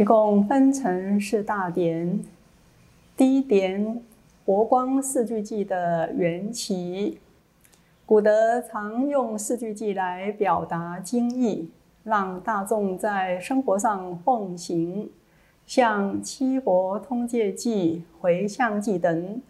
[0.00, 2.20] 一共分成四大点。
[3.18, 3.86] 第一点，
[4.46, 7.18] 《佛光四句偈》的缘起。
[8.06, 11.68] 古德常用四句偈来表达经义，
[12.02, 15.10] 让大众在生活上奉行，
[15.66, 19.42] 像《七佛通戒记》《回向记》等。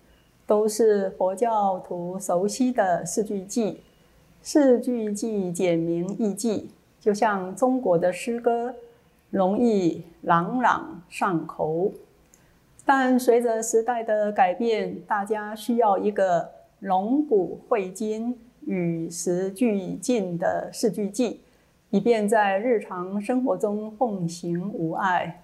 [0.49, 3.77] 都是佛教徒熟悉的四句偈，
[4.43, 8.75] 四句偈简明易记，就像中国的诗歌，
[9.31, 11.93] 容易朗朗上口。
[12.85, 16.51] 但随着时代的改变，大家需要一个
[16.81, 21.37] 龙骨汇金、与时俱进的四句偈，
[21.91, 25.43] 以便在日常生活中奉行无碍。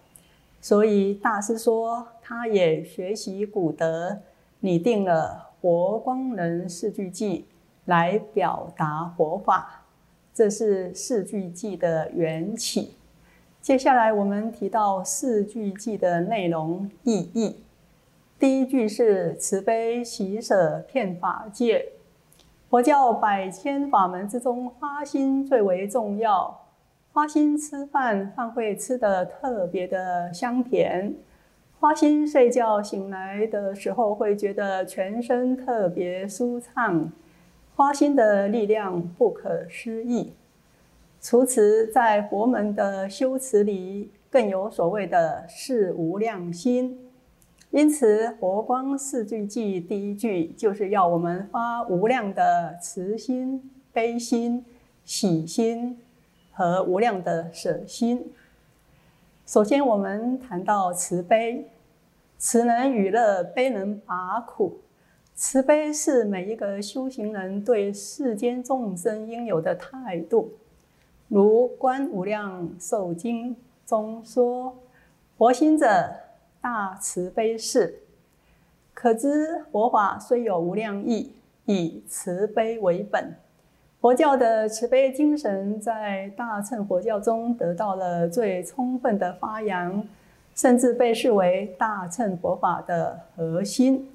[0.60, 4.18] 所以大师说，他也学习古德。
[4.60, 7.44] 拟定了佛光人四句偈
[7.84, 9.84] 来表达佛法，
[10.34, 12.94] 这是四句偈的缘起。
[13.66, 17.56] 接下来我们提到四句偈的内容意义。
[18.38, 21.84] 第一句是慈悲喜舍遍法界，
[22.70, 26.60] 佛教百千法门之中，发心最为重要。
[27.12, 31.12] 发心吃饭，饭会吃得特别的香甜。
[31.80, 37.10] 花心睡觉醒来的时候，会觉得全身特别舒畅。
[37.74, 40.34] 花心的力量不可思议。
[41.28, 47.10] 除此，在佛门的修持里，更有所谓的四无量心。
[47.72, 54.64] 因此，佛光四句偈第一句就是要我们发无量的慈心、悲心、
[55.04, 55.98] 喜心
[56.52, 58.32] 和无量的舍心。
[59.44, 61.68] 首先，我们谈到慈悲，
[62.38, 64.78] 慈能娱乐，悲能拔苦。
[65.34, 70.52] 慈悲是每一个修行人对世间众生应有的态度。
[71.28, 73.54] 如《观无量寿经》
[73.84, 74.76] 中说
[75.36, 76.14] ：“佛心者，
[76.60, 78.02] 大慈悲事。”
[78.94, 81.32] 可知佛法虽有无量义，
[81.64, 83.34] 以慈悲为本。
[84.00, 90.06] 佛教的慈悲精神在大乘佛教中得到了最充分的发扬，
[90.54, 94.08] 甚至被视为大乘佛法的核心。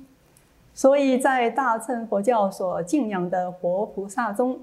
[0.73, 4.57] 所以在大乘佛教所敬仰的佛菩萨中，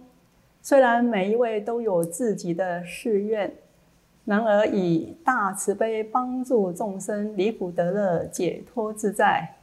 [0.60, 3.50] 虽然每一位都有自己的誓愿，
[4.24, 9.54] 然而以大慈悲帮助众生离苦得乐、解脱自在，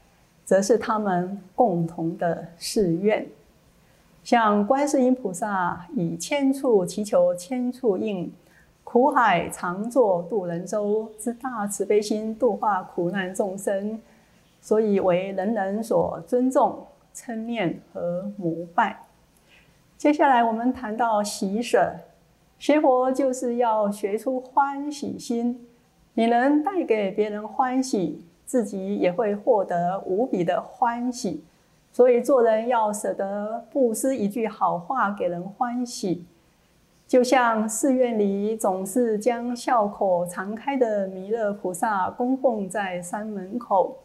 [0.44, 3.28] 则是他们共同的誓愿。
[4.23, 8.34] 像观世音菩萨以千处祈求千处应，
[8.84, 14.01] 苦海常作渡人舟之大慈悲心，度化苦难众生，
[14.61, 19.04] 所以为人人所尊重、称念和膜拜。
[20.05, 21.91] 接下来我们谈到喜舍，
[22.59, 25.67] 学佛就是要学出欢喜心，
[26.13, 31.43] 你能带给别人欢喜，自己也会获得无比的欢喜。
[31.91, 36.23] 所以做人要舍得布施一句好话给人欢喜，
[37.07, 43.97] 就像寺院里总是将笑口常开的弥勒菩萨供奉在山门口，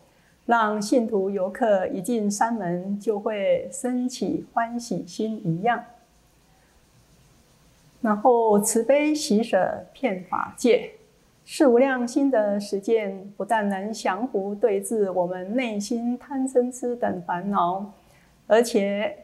[0.46, 5.84] 让信徒游客一进山门就会升起欢喜心一样。
[8.00, 10.92] 然后慈悲喜舍遍法界。
[11.42, 17.92] 是无量心的实践，不但能降服对治我们内心贪嗔痴等烦恼，
[18.46, 19.16] 而且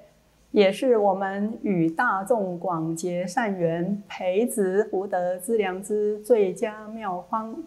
[0.51, 7.63] 也是我们与大众广结善缘、培植福德之良之最佳妙方。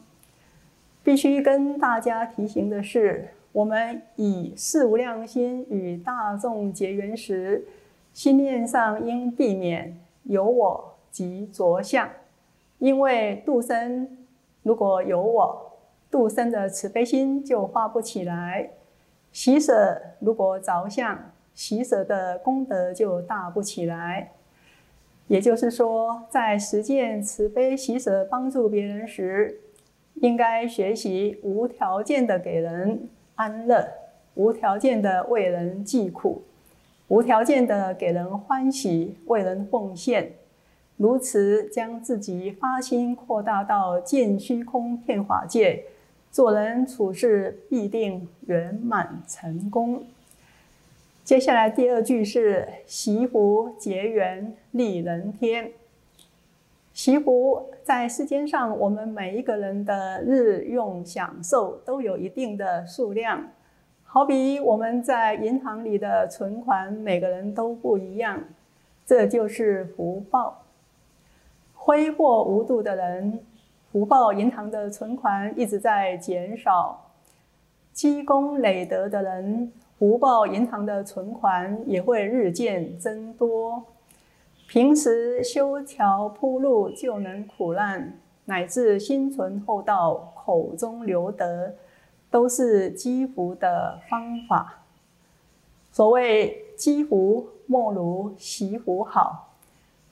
[1.03, 7.65] 必须跟大家提醒的是，我们以是无量心与大众结缘时，
[8.13, 12.09] 心念上应避免有我及着相，
[12.77, 14.17] 因为度生。
[14.61, 15.79] 如果有我，
[16.11, 18.69] 度生的慈悲心就发不起来，
[19.31, 24.31] 喜舍如果着相，喜舍的功德就大不起来。
[25.27, 29.61] 也就是说，在实践慈悲喜舍帮助别人时，
[30.15, 33.07] 应该学习无条件的给人
[33.39, 33.87] 安乐，
[34.35, 36.41] 无条件的为人济苦，
[37.07, 40.33] 无条件的给人欢喜，为人奉献。
[40.97, 45.85] 如此将自己发心扩大到见虚空遍法界，
[46.29, 50.03] 做人处事必定圆满成功。
[51.23, 55.71] 接下来第二句是习福结缘利人天。
[57.01, 63.41] 习福在世间上，我们每一个人的日用享受都有一定的数量，
[64.03, 68.43] 好比我们在银行里的存款，每个人都不一样，
[69.05, 70.65] 这就是福报。
[71.73, 73.39] 挥霍无度的人，
[73.93, 76.99] 福报银行的存款一直在减少；
[77.93, 83.85] 积功累德的人，福报银行的存款也会日渐增多。
[84.69, 91.73] 平时修桥铺路就能苦难，乃至心存厚道、口中留德，
[92.29, 94.83] 都是积福的方法。
[95.91, 99.55] 所谓积福莫如习福好。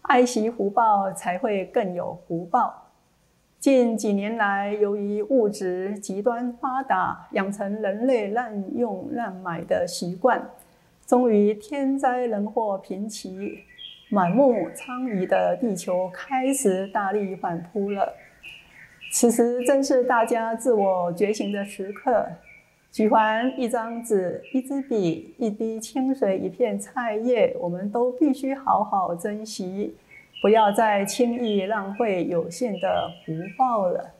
[0.02, 2.88] 爱惜福报，才会更有福报。
[3.60, 10.50] 近几年来，由于物质极端发达，养成人类滥用滥买的习惯，
[11.06, 13.60] 终于天灾人祸频起，
[14.10, 18.14] 满目疮痍的地球开始大力反扑了。
[19.12, 22.26] 此时正是大家自我觉醒的时刻。
[22.90, 29.94] 举还一张纸、一支笔、一滴清水、一片菜叶，我们都必须好好珍惜，
[30.42, 34.14] 不要再轻易浪费有限的福报了。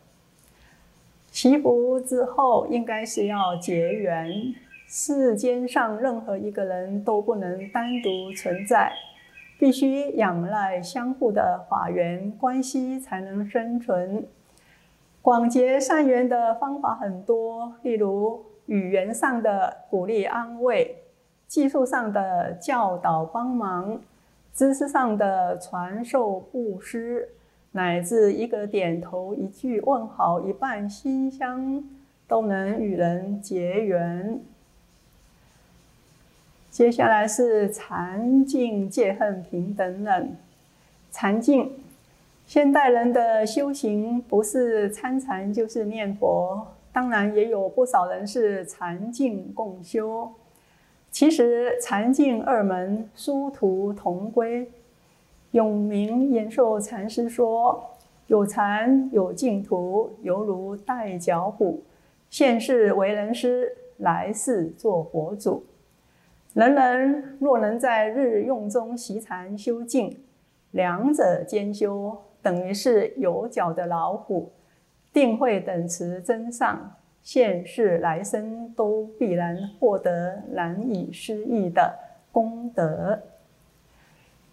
[1.32, 4.54] 祈福之后，应该是要结缘。
[4.88, 8.92] 世间上任何一个人都不能单独存在，
[9.58, 14.26] 必须仰赖相互的法缘关系才能生存。
[15.22, 18.44] 广结善缘的方法很多，例如。
[18.68, 20.98] 语言上的鼓励安慰，
[21.48, 24.02] 技术上的教导帮忙，
[24.54, 27.30] 知识上的传授布施，
[27.72, 31.82] 乃至一个点头、一句问好、一瓣心香，
[32.28, 34.38] 都能与人结缘。
[36.78, 40.38] 接下来是禅净戒恨平等忍。
[41.10, 41.72] 禅净，
[42.46, 46.68] 现代人的修行不是参禅就是念佛。
[46.94, 50.32] 当然也有不少人是禅净共修，
[51.10, 54.70] 其实禅净二门殊途同归。
[55.54, 57.90] 永明延寿禅师说
[58.28, 61.82] ：“有禅有净土，犹如带脚虎。
[62.30, 65.66] 现世为人师，来世做佛祖。
[66.58, 70.24] 人人若能在日用中习禅修净，
[70.72, 74.52] 两者兼修，等于是有脚的老虎。”
[75.14, 81.94] 定会等持增上，现世来生都必然获得难以失议的
[82.32, 83.20] 功德。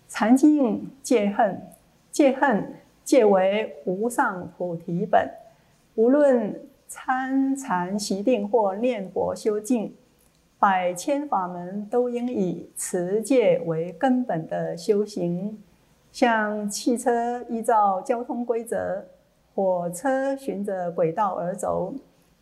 [0.06, 1.60] 禅净戒恨，
[2.10, 5.26] 戒恨戒为无上菩提本。
[5.94, 9.94] 无论参禅习定或念佛修净，
[10.58, 15.62] 百千法门都应以持戒为根本的修行。
[16.10, 19.04] 像汽车依照交通规则。
[19.56, 21.94] 火车循着轨道而走，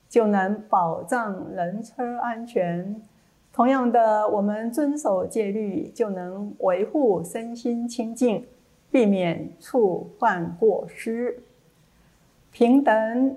[0.09, 3.03] 就能保障人车安全。
[3.53, 8.47] 同样的，我们遵守戒律，就能维护身心清净，
[8.91, 11.39] 避免触犯过失。
[12.51, 13.37] 平等，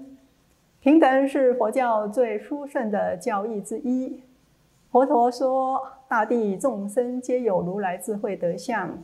[0.80, 4.22] 平等是佛教最殊胜的教义之一。
[4.96, 8.98] 佛陀说：“大地众生皆有如来智慧德相”，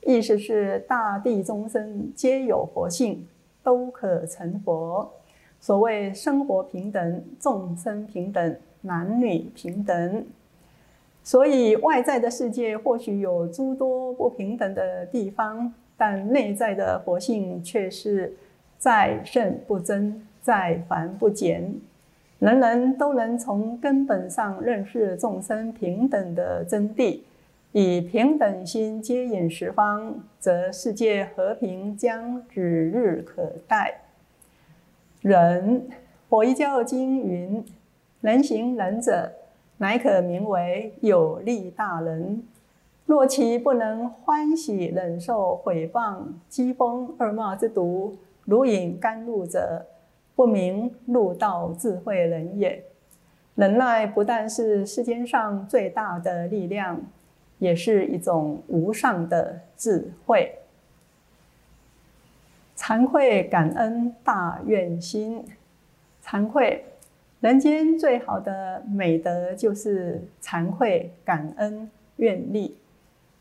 [0.00, 3.28] 意思是大地众生皆有佛性。
[3.62, 5.12] 都可成佛。
[5.60, 10.24] 所谓生活平等、众生平等、男女平等。
[11.22, 18.34] 所以外在的世界或许有诸多不平等的地方，但内在的佛性却是
[18.78, 21.74] 在圣不增，在凡不减。
[22.40, 27.20] 人人都能从根本上认识众生平等的真谛。
[27.72, 34.00] 以平等心接引十方，则世界和平将指日可待。
[35.20, 35.86] 忍，
[36.28, 37.64] 佛一教经云：
[38.22, 39.30] 能行忍者，
[39.76, 42.42] 乃可名为有力大人。
[43.06, 49.86] 若其不能欢喜忍受毁谤、讥讽、二骂之毒，如饮甘露者，
[50.40, 52.82] 不名入道智慧人也。
[53.56, 56.98] 忍耐不但是世间上最大的力量，
[57.58, 60.50] 也是一种无上的智慧。
[62.74, 65.44] 惭愧感恩大愿心，
[66.24, 66.86] 惭愧，
[67.40, 72.78] 人间最好的美德就是惭愧感恩愿力。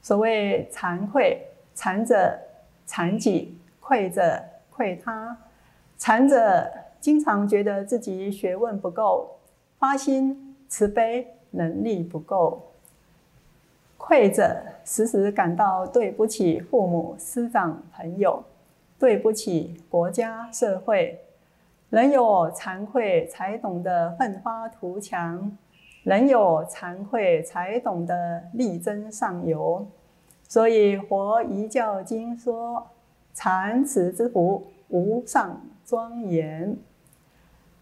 [0.01, 2.37] 所谓惭愧，惭者
[2.85, 5.37] 惭己，愧者愧他。
[5.97, 9.35] 惭者经常觉得自己学问不够。
[9.77, 12.61] 发心慈悲能力不够，
[13.97, 18.43] 愧者时时感到对不起父母师长朋友，
[18.99, 21.17] 对不起国家社会。
[21.89, 25.49] 人有惭愧，才懂得奋发图强；
[26.03, 29.87] 人有惭愧，才懂得力争上游。
[30.47, 32.85] 所以《佛遗教经》说
[33.33, 36.77] ：“惭耻之福，无上庄严。”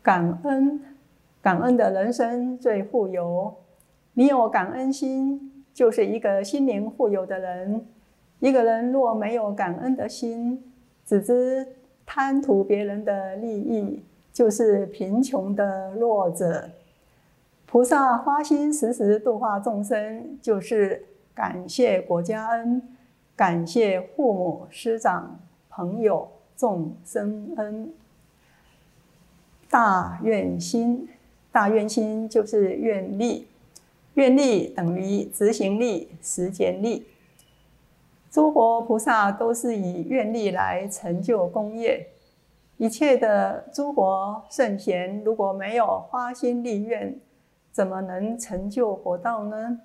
[0.08, 0.80] 感恩。
[1.42, 3.54] 感恩的人生最富有。
[4.14, 7.86] 你有感恩心，就是一个心灵富有的人。
[8.40, 10.64] 一个人若没有感恩的心，
[11.06, 11.68] 只知
[12.06, 16.70] 贪图别人的利益，就是贫穷的弱者。
[17.66, 21.04] 菩萨发心时时度化众生，就是
[21.36, 22.82] 感谢国家恩，
[23.36, 25.38] 感谢父母师长
[25.70, 27.92] 朋友众生恩。
[29.78, 31.08] 大愿心。
[31.52, 33.48] 大愿心就是愿力，
[34.16, 37.06] 愿力等于执行力、时间力。
[38.32, 42.08] 诸佛菩萨都是以愿力来成就功业。
[42.78, 47.16] 一切的诸佛圣贤，如果没有发心立愿，
[47.72, 49.80] 怎么能成就佛道呢？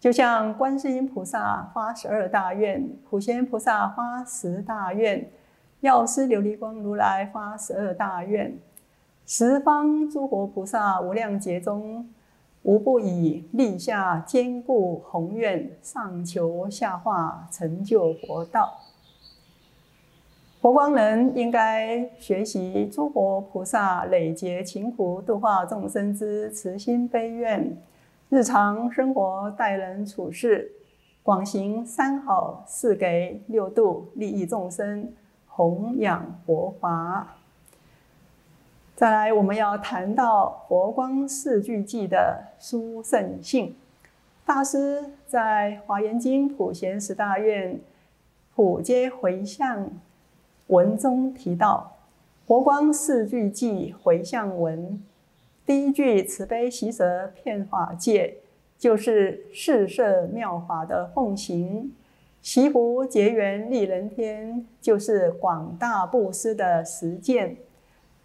[0.00, 5.30] 就像观世音菩萨发十二大愿，普贤菩萨发十大愿，
[5.78, 8.58] 药师琉璃光如来发十二大愿。
[9.28, 12.08] 十方诸佛菩萨无量劫中，
[12.62, 18.78] 无不以立下坚固宏愿，上求下化，成就佛道。
[20.60, 27.76] 佛光人应该学习诸佛菩萨累劫勤苦度化众生之慈心悲愿，
[28.28, 30.70] 日常生活待人处事，
[31.24, 35.12] 广行三好四给六度，利益众生，
[35.48, 37.38] 弘扬佛法。
[38.96, 43.76] 再来，我们要谈到佛光四句偈的殊胜性。
[44.46, 47.78] 大师在《华严经》普贤十大愿
[48.54, 49.90] 普皆回向
[50.68, 51.98] 文中提到，
[52.46, 55.04] 佛光四句偈回向文，
[55.66, 58.36] 第一句慈悲喜舍遍法界，
[58.78, 61.90] 就是四摄妙法的奉行；
[62.40, 67.58] 习福结缘利人天，就是广大布施的实践。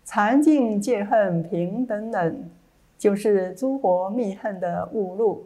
[0.04, 2.50] 禅净戒恨平等等，
[2.98, 5.44] 就是诸佛密恨的悟路；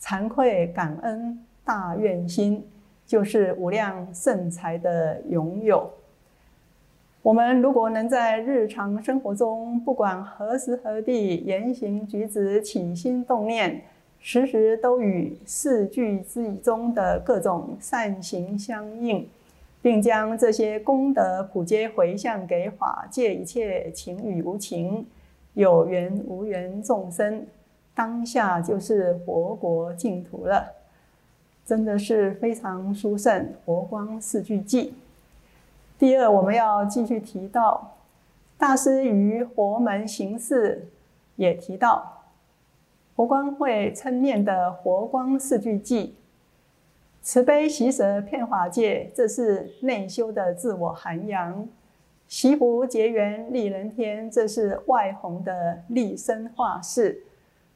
[0.00, 2.64] 惭愧感恩大愿心，
[3.06, 5.90] 就是无量圣才的拥有。
[7.22, 13.82] 我们如果能在日常生活中，不管何时何地，言行举止起心动念，
[14.20, 19.28] 时时都与四句之中的各种善行相应。
[19.88, 25.06] 并将这些功德普皆回向给法界一切情与无情、
[25.54, 27.46] 有缘无缘众生，
[27.94, 30.74] 当下就是佛国净土了，
[31.64, 33.54] 真的是非常殊胜。
[33.64, 34.90] 佛光四句偈。
[35.98, 37.96] 第二，我们要继续提到
[38.58, 40.86] 大师于佛门行事
[41.36, 42.24] 也提到
[43.16, 46.10] 佛光会称念的佛光四句偈。
[47.20, 51.66] 慈悲喜舍遍法界，这是内修的自我涵养；
[52.26, 57.18] 习福结缘利人天，这是外弘的立身化世；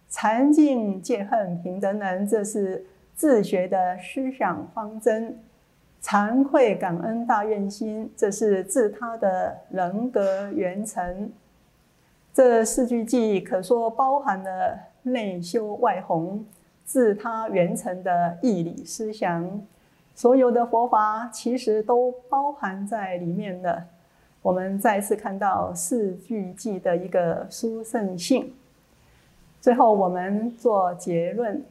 [0.09, 5.35] 禅净戒恨平等忍，这是自学的思想方针；
[6.03, 11.31] 惭愧感恩大愿心，这是自他的人格圆成。
[12.33, 16.43] 这四句偈可说包含了内修外弘。
[16.85, 19.63] 自他圆成的义理思想，
[20.15, 23.85] 所有的佛法其实都包含在里面的。
[24.43, 28.53] 我们再次看到四句偈的一个殊胜性。
[29.61, 31.65] 最后，我们做结论：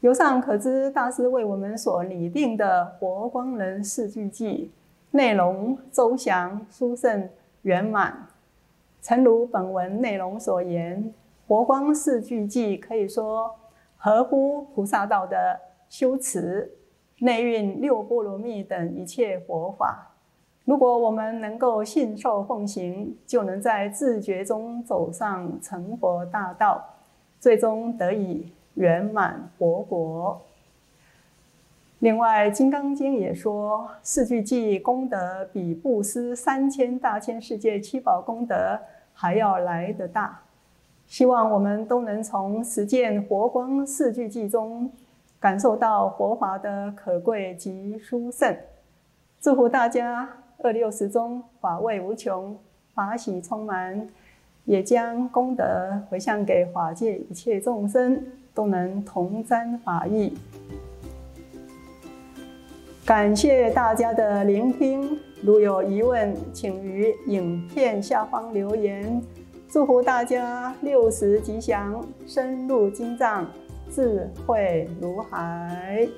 [0.00, 4.68] 由上可知，大师为我们所拟定的佛光人四句偈
[5.12, 7.28] 内容周详、殊胜、
[7.62, 8.26] 圆满。
[9.00, 11.12] 诚如本文内容所言，
[11.46, 13.57] 佛光四句偈可以说。
[13.98, 16.72] 合乎菩萨道的修持，
[17.18, 20.12] 内蕴六波罗蜜等一切佛法，
[20.64, 26.84] 如果我们能够信受奉行，就能在自觉中走上成佛大道，
[27.40, 30.40] 最终得以圆满佛国。
[31.98, 38.78] 另外，《金刚经》也说，四句偈功德比布施三千大千世界七宝功德
[39.12, 40.40] 还要来得大。
[41.08, 44.90] 希望我们都能从实践佛光四句偈中，
[45.40, 48.54] 感受到佛法的可贵及殊胜。
[49.40, 50.28] 祝福大家！
[50.58, 52.58] 二六十中，法味无穷，
[52.92, 54.08] 法喜充满，
[54.66, 58.22] 也将功德回向给法界一切众生，
[58.52, 60.36] 都能同沾法益。
[63.06, 69.22] 感谢大家的聆听，如有疑问，请于影片下方留言。
[69.70, 73.46] 祝福大家六十吉祥，深入经藏，
[73.90, 76.08] 智慧如海。